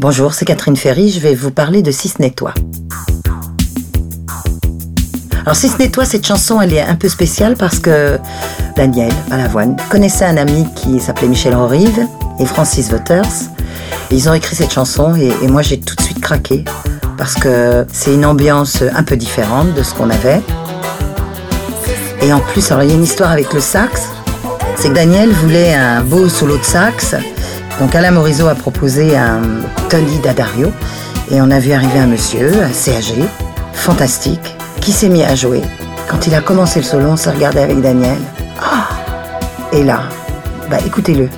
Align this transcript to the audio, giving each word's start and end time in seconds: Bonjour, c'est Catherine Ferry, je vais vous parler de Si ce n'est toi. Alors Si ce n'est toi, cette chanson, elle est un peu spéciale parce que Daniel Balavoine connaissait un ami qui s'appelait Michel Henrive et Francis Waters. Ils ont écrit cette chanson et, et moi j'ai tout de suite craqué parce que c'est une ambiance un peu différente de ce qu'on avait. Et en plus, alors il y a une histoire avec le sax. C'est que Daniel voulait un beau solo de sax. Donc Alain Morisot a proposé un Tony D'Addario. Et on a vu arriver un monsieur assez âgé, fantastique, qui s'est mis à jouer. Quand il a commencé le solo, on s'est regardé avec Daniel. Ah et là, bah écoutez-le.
Bonjour, 0.00 0.32
c'est 0.32 0.46
Catherine 0.46 0.78
Ferry, 0.78 1.10
je 1.10 1.20
vais 1.20 1.34
vous 1.34 1.50
parler 1.50 1.82
de 1.82 1.90
Si 1.90 2.08
ce 2.08 2.22
n'est 2.22 2.30
toi. 2.30 2.54
Alors 5.44 5.54
Si 5.54 5.68
ce 5.68 5.76
n'est 5.76 5.90
toi, 5.90 6.06
cette 6.06 6.26
chanson, 6.26 6.58
elle 6.58 6.72
est 6.72 6.80
un 6.80 6.94
peu 6.94 7.10
spéciale 7.10 7.54
parce 7.54 7.78
que 7.78 8.18
Daniel 8.76 9.12
Balavoine 9.28 9.76
connaissait 9.90 10.24
un 10.24 10.38
ami 10.38 10.64
qui 10.74 11.00
s'appelait 11.00 11.28
Michel 11.28 11.54
Henrive 11.54 12.06
et 12.38 12.46
Francis 12.46 12.90
Waters. 12.90 13.26
Ils 14.10 14.26
ont 14.30 14.32
écrit 14.32 14.56
cette 14.56 14.72
chanson 14.72 15.14
et, 15.16 15.32
et 15.42 15.48
moi 15.48 15.60
j'ai 15.60 15.78
tout 15.78 15.94
de 15.94 16.00
suite 16.00 16.22
craqué 16.22 16.64
parce 17.18 17.34
que 17.34 17.86
c'est 17.92 18.14
une 18.14 18.24
ambiance 18.24 18.82
un 18.94 19.02
peu 19.02 19.18
différente 19.18 19.74
de 19.74 19.82
ce 19.82 19.92
qu'on 19.92 20.08
avait. 20.08 20.40
Et 22.22 22.32
en 22.32 22.40
plus, 22.40 22.72
alors 22.72 22.84
il 22.84 22.88
y 22.88 22.92
a 22.92 22.96
une 22.96 23.04
histoire 23.04 23.32
avec 23.32 23.52
le 23.52 23.60
sax. 23.60 24.04
C'est 24.76 24.88
que 24.88 24.94
Daniel 24.94 25.28
voulait 25.30 25.74
un 25.74 26.00
beau 26.00 26.30
solo 26.30 26.56
de 26.56 26.64
sax. 26.64 27.16
Donc 27.80 27.94
Alain 27.94 28.10
Morisot 28.10 28.46
a 28.46 28.54
proposé 28.54 29.16
un 29.16 29.40
Tony 29.88 30.18
D'Addario. 30.18 30.70
Et 31.30 31.40
on 31.40 31.50
a 31.50 31.58
vu 31.58 31.72
arriver 31.72 31.98
un 31.98 32.06
monsieur 32.06 32.52
assez 32.62 32.94
âgé, 32.94 33.14
fantastique, 33.72 34.56
qui 34.80 34.92
s'est 34.92 35.08
mis 35.08 35.22
à 35.22 35.34
jouer. 35.34 35.62
Quand 36.08 36.26
il 36.26 36.34
a 36.34 36.40
commencé 36.40 36.80
le 36.80 36.84
solo, 36.84 37.06
on 37.06 37.16
s'est 37.16 37.30
regardé 37.30 37.60
avec 37.60 37.80
Daniel. 37.80 38.18
Ah 38.60 38.88
et 39.72 39.84
là, 39.84 40.02
bah 40.68 40.78
écoutez-le. 40.84 41.28